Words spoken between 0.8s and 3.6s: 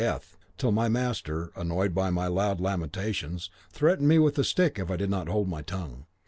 master, annoyed by my loud lamentations,